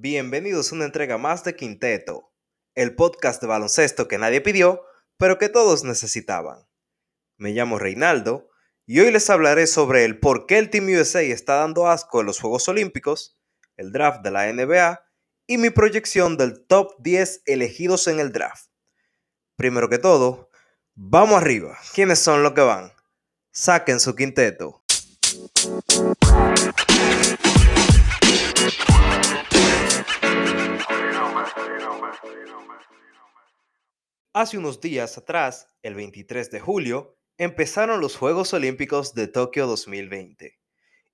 [0.00, 2.32] Bienvenidos a una entrega más de Quinteto,
[2.76, 4.84] el podcast de baloncesto que nadie pidió,
[5.16, 6.68] pero que todos necesitaban.
[7.36, 8.48] Me llamo Reinaldo
[8.86, 12.26] y hoy les hablaré sobre el por qué el Team USA está dando asco en
[12.26, 13.40] los Juegos Olímpicos,
[13.76, 15.04] el draft de la NBA
[15.48, 18.70] y mi proyección del top 10 elegidos en el draft.
[19.56, 20.48] Primero que todo,
[20.94, 21.76] vamos arriba.
[21.92, 22.92] ¿Quiénes son los que van?
[23.50, 24.80] Saquen su quinteto.
[34.38, 40.60] Hace unos días atrás, el 23 de julio, empezaron los Juegos Olímpicos de Tokio 2020.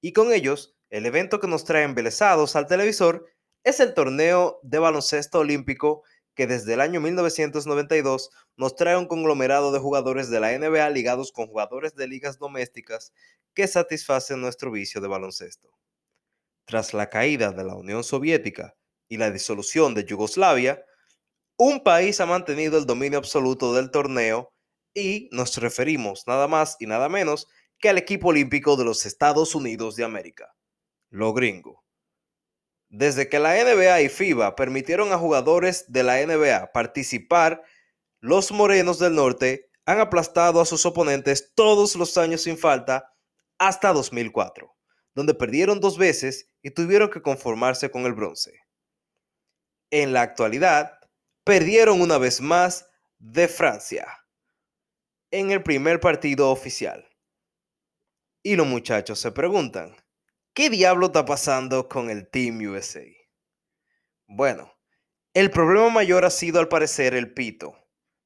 [0.02, 3.26] Y con ellos, el evento que nos trae embelesados al televisor
[3.62, 6.02] es el torneo de baloncesto olímpico
[6.34, 11.32] que desde el año 1992 nos trae un conglomerado de jugadores de la NBA ligados
[11.32, 13.14] con jugadores de ligas domésticas
[13.54, 15.70] que satisfacen nuestro vicio de baloncesto.
[16.66, 18.76] Tras la caída de la Unión Soviética
[19.08, 20.84] y la disolución de Yugoslavia,
[21.56, 24.52] un país ha mantenido el dominio absoluto del torneo
[24.94, 27.48] y nos referimos nada más y nada menos
[27.78, 30.54] que al equipo olímpico de los Estados Unidos de América,
[31.10, 31.84] lo gringo.
[32.88, 37.62] Desde que la NBA y FIBA permitieron a jugadores de la NBA participar,
[38.20, 43.12] los morenos del norte han aplastado a sus oponentes todos los años sin falta
[43.58, 44.74] hasta 2004,
[45.14, 48.60] donde perdieron dos veces y tuvieron que conformarse con el bronce.
[49.90, 50.98] En la actualidad,
[51.44, 54.06] perdieron una vez más de Francia
[55.30, 57.06] en el primer partido oficial.
[58.42, 59.94] Y los muchachos se preguntan,
[60.54, 63.04] ¿qué diablo está pasando con el Team USA?
[64.26, 64.72] Bueno,
[65.34, 67.74] el problema mayor ha sido al parecer el pito.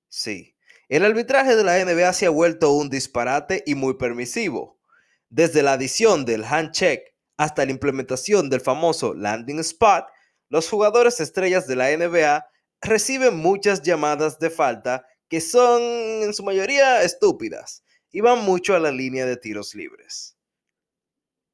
[0.09, 0.57] Sí,
[0.89, 4.81] el arbitraje de la NBA se ha vuelto un disparate y muy permisivo.
[5.29, 7.03] Desde la adición del hand check
[7.37, 10.07] hasta la implementación del famoso landing spot,
[10.49, 12.47] los jugadores estrellas de la NBA
[12.81, 18.79] reciben muchas llamadas de falta que son en su mayoría estúpidas y van mucho a
[18.79, 20.37] la línea de tiros libres.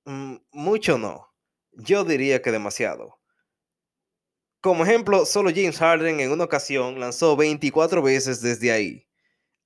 [0.04, 1.32] Mm, mucho no,
[1.72, 3.18] yo diría que demasiado.
[4.60, 9.08] Como ejemplo, solo James Harden en una ocasión lanzó 24 veces desde ahí,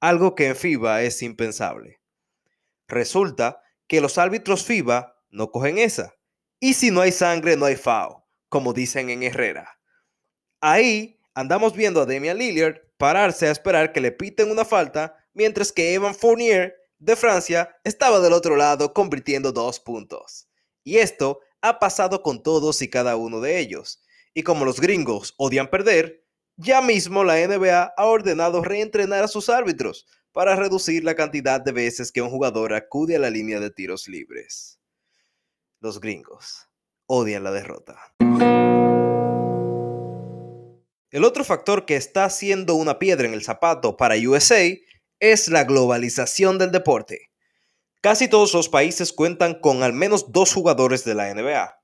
[0.00, 2.00] algo que en FIBA es impensable.
[2.88, 6.14] Resulta que los árbitros FIBA no cogen esa,
[6.58, 9.78] y si no hay sangre no hay FAO, como dicen en Herrera.
[10.60, 15.70] Ahí andamos viendo a Damian Lillard pararse a esperar que le piten una falta, mientras
[15.70, 20.48] que Evan Fournier de Francia estaba del otro lado convirtiendo dos puntos.
[20.82, 24.02] Y esto ha pasado con todos y cada uno de ellos.
[24.34, 26.24] Y como los gringos odian perder,
[26.56, 31.70] ya mismo la NBA ha ordenado reentrenar a sus árbitros para reducir la cantidad de
[31.70, 34.80] veces que un jugador acude a la línea de tiros libres.
[35.78, 36.68] Los gringos
[37.06, 37.96] odian la derrota.
[41.10, 44.62] El otro factor que está siendo una piedra en el zapato para USA
[45.20, 47.30] es la globalización del deporte.
[48.02, 51.80] Casi todos los países cuentan con al menos dos jugadores de la NBA.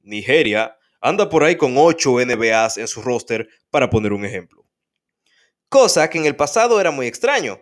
[0.00, 4.66] Nigeria anda por ahí con ocho NBAs en su roster, para poner un ejemplo.
[5.70, 7.60] Cosa que en el pasado era muy extraño.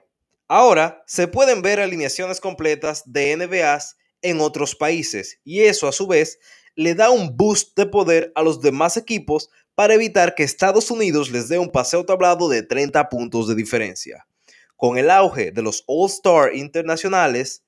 [0.49, 6.09] Ahora se pueden ver alineaciones completas de NBAs en otros países y eso a su
[6.09, 6.41] vez
[6.75, 11.31] le da un boost de poder a los demás equipos para evitar que Estados Unidos
[11.31, 14.27] les dé un paseo tablado de 30 puntos de diferencia.
[14.75, 17.63] Con el auge de los All-Star internacionales,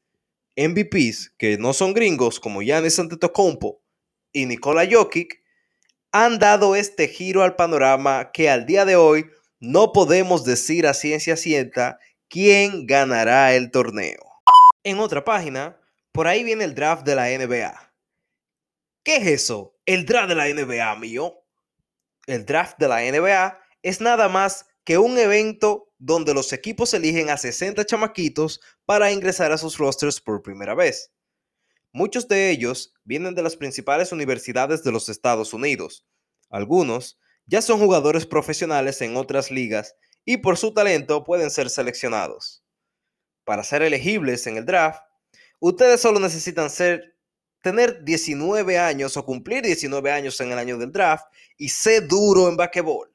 [0.56, 3.80] MVPs que no son gringos como Giannis Antetokounmpo
[4.32, 5.40] y Nikola Jokic,
[6.10, 9.26] han dado este giro al panorama que al día de hoy
[9.60, 14.42] no podemos decir a ciencia cierta quién ganará el torneo.
[14.82, 15.78] En otra página,
[16.10, 17.92] por ahí viene el draft de la NBA.
[19.04, 19.76] ¿Qué es eso?
[19.86, 21.39] El draft de la NBA, mío
[22.32, 27.30] el draft de la NBA es nada más que un evento donde los equipos eligen
[27.30, 31.12] a 60 chamaquitos para ingresar a sus rosters por primera vez.
[31.92, 36.06] Muchos de ellos vienen de las principales universidades de los Estados Unidos.
[36.48, 42.64] Algunos ya son jugadores profesionales en otras ligas y por su talento pueden ser seleccionados.
[43.44, 45.02] Para ser elegibles en el draft,
[45.58, 47.16] ustedes solo necesitan ser
[47.60, 51.26] tener 19 años o cumplir 19 años en el año del draft
[51.56, 53.10] y ser duro en basquetbol.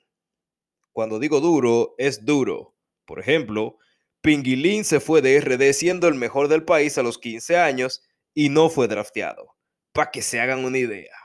[0.91, 2.75] Cuando digo duro, es duro.
[3.05, 3.77] Por ejemplo,
[4.21, 8.03] Pinguilín se fue de RD siendo el mejor del país a los 15 años
[8.33, 9.55] y no fue drafteado.
[9.91, 11.15] Para que se hagan una idea.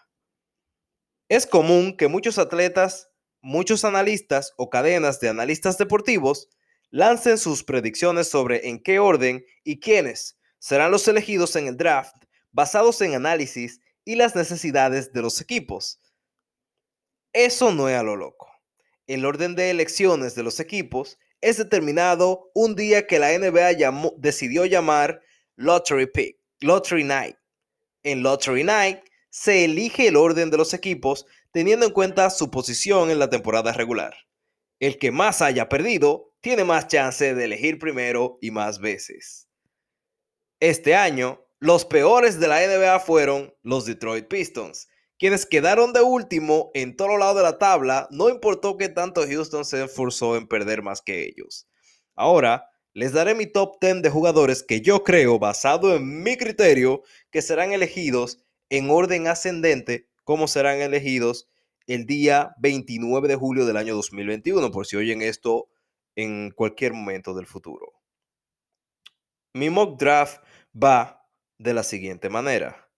[1.28, 6.48] Es común que muchos atletas, muchos analistas o cadenas de analistas deportivos
[6.90, 12.16] lancen sus predicciones sobre en qué orden y quiénes serán los elegidos en el draft
[12.52, 16.00] basados en análisis y las necesidades de los equipos.
[17.32, 18.50] Eso no es a lo loco.
[19.06, 24.66] El orden de elecciones de los equipos es determinado un día que la NBA decidió
[24.66, 25.22] llamar
[25.56, 27.36] Lottery Pick, Lottery Night.
[28.02, 29.00] En Lottery Night
[29.30, 33.72] se elige el orden de los equipos teniendo en cuenta su posición en la temporada
[33.72, 34.14] regular.
[34.78, 39.48] El que más haya perdido tiene más chance de elegir primero y más veces.
[40.58, 46.70] Este año, los peores de la NBA fueron los Detroit Pistons, quienes quedaron de último
[46.72, 50.82] en todo lado de la tabla, no importó que tanto Houston se esforzó en perder
[50.82, 51.68] más que ellos.
[52.14, 57.02] Ahora, les daré mi top 10 de jugadores que yo creo, basado en mi criterio,
[57.30, 61.50] que serán elegidos en orden ascendente, como serán elegidos
[61.86, 65.68] el día 29 de julio del año 2021, por si oyen esto
[66.16, 67.92] en cualquier momento del futuro.
[69.52, 70.42] Mi mock draft
[70.74, 71.19] va
[71.60, 72.90] de la siguiente manera.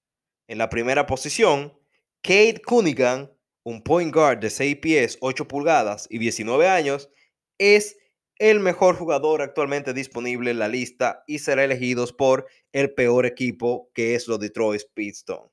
[0.46, 1.76] En la primera posición,
[2.22, 3.28] Kate Cunningham,
[3.64, 7.10] un point guard de 6 pies, 8 pulgadas y 19 años,
[7.58, 7.96] es
[8.38, 13.90] el mejor jugador actualmente disponible en la lista y será elegido por el peor equipo
[13.94, 15.50] que es los Detroit Pistons.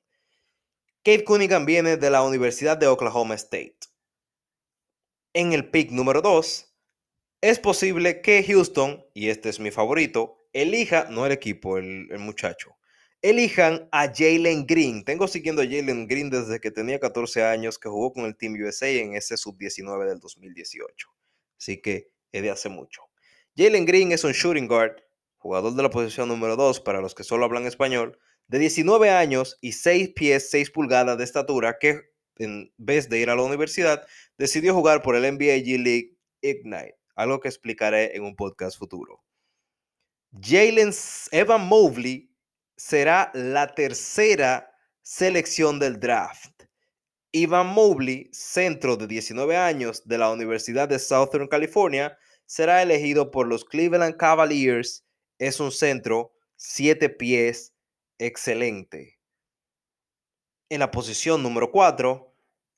[1.02, 3.78] Kate Cunningham viene de la Universidad de Oklahoma State.
[5.32, 6.76] En el pick número 2,
[7.40, 12.18] es posible que Houston, y este es mi favorito, elija, no el equipo, el, el
[12.18, 12.76] muchacho,
[13.22, 15.04] elijan a Jalen Green.
[15.04, 18.54] Tengo siguiendo a Jalen Green desde que tenía 14 años, que jugó con el Team
[18.54, 21.08] USA en ese sub-19 del 2018.
[21.58, 23.02] Así que es de hace mucho.
[23.56, 24.96] Jalen Green es un shooting guard,
[25.38, 28.18] jugador de la posición número 2 para los que solo hablan español,
[28.48, 33.28] de 19 años y 6 pies 6 pulgadas de estatura, que en vez de ir
[33.28, 34.06] a la universidad,
[34.38, 39.22] decidió jugar por el NBA G League Ignite, algo que explicaré en un podcast futuro.
[40.40, 40.90] Jalen
[41.32, 42.29] Evan Mobley
[42.80, 44.72] será la tercera
[45.02, 46.64] selección del draft.
[47.30, 52.16] Ivan Mobley, centro de 19 años de la Universidad de Southern California,
[52.46, 55.04] será elegido por los Cleveland Cavaliers.
[55.38, 57.74] Es un centro, 7 pies,
[58.18, 59.18] excelente.
[60.70, 62.34] En la posición número 4,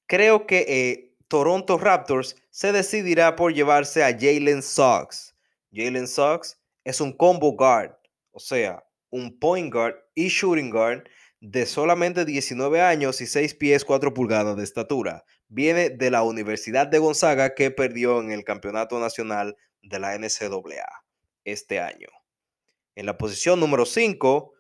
[0.06, 5.36] creo que eh, Toronto Raptors se decidirá por llevarse a Jalen Sox.
[5.72, 7.96] Jalen Sox es un combo guard,
[8.32, 11.04] o sea, un point guard y shooting guard
[11.40, 15.24] de solamente 19 años y 6 pies 4 pulgadas de estatura.
[15.48, 21.04] Viene de la Universidad de Gonzaga que perdió en el Campeonato Nacional de la NCAA
[21.44, 22.08] este año.
[22.94, 24.52] En la posición número 5,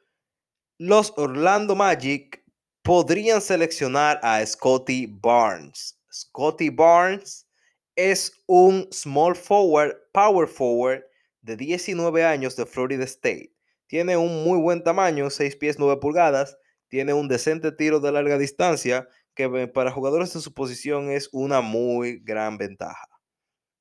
[0.78, 2.44] los Orlando Magic
[2.82, 5.98] podrían seleccionar a Scotty Barnes.
[6.12, 7.46] Scotty Barnes
[7.94, 11.04] es un small forward, power forward
[11.42, 13.52] de 19 años de Florida State
[13.92, 16.56] tiene un muy buen tamaño, 6 pies 9 pulgadas.
[16.88, 21.60] Tiene un decente tiro de larga distancia que para jugadores de su posición es una
[21.60, 23.06] muy gran ventaja.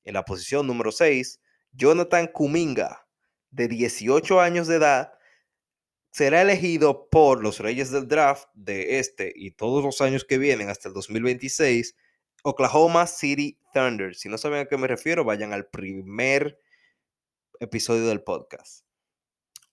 [0.03, 1.39] En la posición número 6,
[1.71, 3.07] Jonathan Kuminga,
[3.51, 5.13] de 18 años de edad,
[6.11, 10.67] será elegido por los Reyes del Draft de este y todos los años que vienen
[10.67, 11.95] hasta el 2026,
[12.43, 14.13] Oklahoma City Thunder.
[14.13, 16.59] Si no saben a qué me refiero, vayan al primer
[17.61, 18.83] episodio del podcast.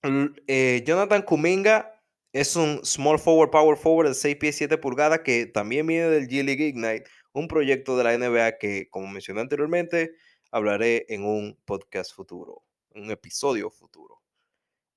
[0.03, 2.01] Eh, Jonathan Kuminga
[2.33, 6.29] es un small forward, power forward de 6 pies 7 pulgadas que también viene del
[6.29, 10.13] G League Ignite, un proyecto de la NBA que, como mencioné anteriormente,
[10.53, 14.23] hablaré en un podcast futuro, un episodio futuro.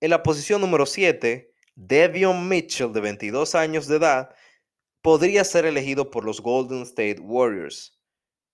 [0.01, 4.35] En la posición número 7, Devion Mitchell, de 22 años de edad,
[5.01, 7.99] podría ser elegido por los Golden State Warriors.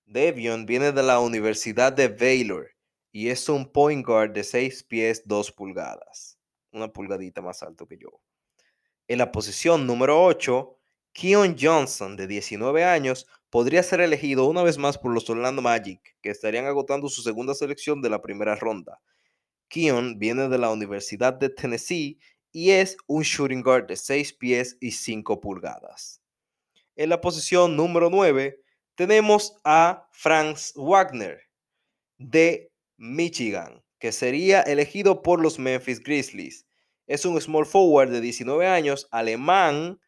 [0.05, 2.69] Devion viene de la Universidad de Baylor
[3.11, 6.36] y es un point guard de 6 pies 2 pulgadas
[6.71, 8.21] una pulgadita más alto que yo.
[9.07, 10.77] En la posición número 8,
[11.13, 16.15] Keon Johnson, de 19 años, podría ser elegido una vez más por los Orlando Magic,
[16.21, 18.99] que estarían agotando su segunda selección de la primera ronda.
[19.69, 22.19] Keon viene de la Universidad de Tennessee
[22.51, 26.21] y es un shooting guard de 6 pies y 5 pulgadas.
[26.95, 28.59] En la posición número 9
[28.95, 31.41] tenemos a Franz Wagner
[32.17, 36.65] de Michigan, que sería elegido por los Memphis Grizzlies.
[37.07, 39.99] Es un small forward de 19 años, alemán,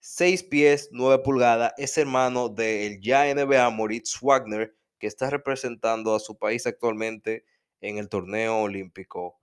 [0.00, 1.72] 6 pies, 9 pulgadas.
[1.76, 7.44] Es hermano del ya NBA Moritz Wagner, que está representando a su país actualmente
[7.80, 9.38] en el torneo olímpico.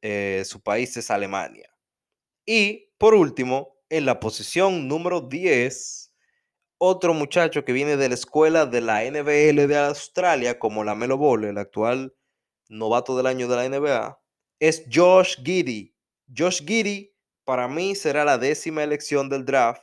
[0.00, 1.74] Eh, su país es Alemania.
[2.46, 6.12] Y por último, en la posición número 10,
[6.78, 11.16] otro muchacho que viene de la escuela de la NBL de Australia, como la Melo
[11.18, 12.14] Ball, el actual
[12.78, 14.20] novato del año de la NBA,
[14.60, 15.94] es Josh Giddy.
[16.36, 17.14] Josh Giddy
[17.44, 19.82] para mí será la décima elección del draft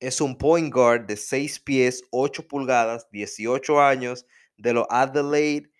[0.00, 4.26] es un point guard de 6 pies, 8 pulgadas, 18 años,
[4.56, 5.70] de los Adelaide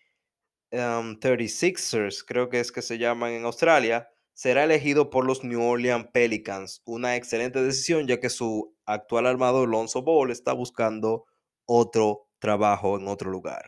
[0.70, 5.62] 36ers, um, creo que es que se llaman en Australia, será elegido por los New
[5.62, 6.82] Orleans Pelicans.
[6.84, 11.24] Una excelente decisión ya que su actual armador Lonzo Ball está buscando
[11.64, 13.64] otro trabajo en otro lugar.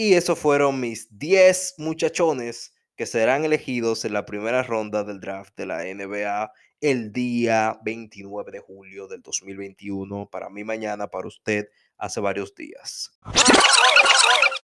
[0.00, 5.56] Y esos fueron mis 10 muchachones que serán elegidos en la primera ronda del draft
[5.56, 10.30] de la NBA el día 29 de julio del 2021.
[10.30, 13.10] Para mí mañana, para usted, hace varios días.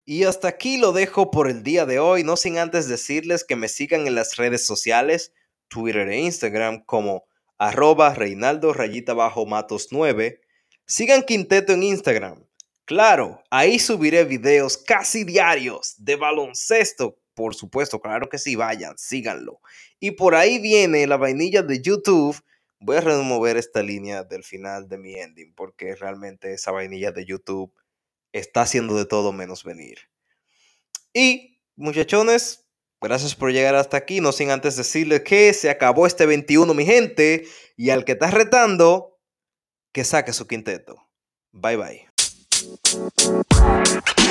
[0.04, 3.56] Y hasta aquí lo dejo por el día de hoy, no sin antes decirles que
[3.56, 5.32] me sigan en las redes sociales,
[5.70, 7.24] Twitter e Instagram como
[7.58, 10.42] arroba Reinaldo rayita bajo matos 9.
[10.86, 12.44] Sigan Quinteto en Instagram.
[12.86, 17.18] Claro, ahí subiré videos casi diarios de baloncesto.
[17.34, 19.62] Por supuesto, claro que sí, vayan, síganlo.
[20.00, 22.38] Y por ahí viene la vainilla de YouTube.
[22.80, 27.26] Voy a remover esta línea del final de mi ending porque realmente esa vainilla de
[27.26, 27.74] YouTube
[28.34, 30.00] está haciendo de todo menos venir.
[31.14, 32.66] Y muchachones,
[33.00, 34.22] gracias por llegar hasta aquí.
[34.22, 37.46] No sin antes decirles que se acabó este 21, mi gente.
[37.78, 39.20] Y al que está retando,
[39.94, 41.08] que saque su quinteto.
[41.52, 42.11] Bye bye.
[42.62, 44.22] Thank you.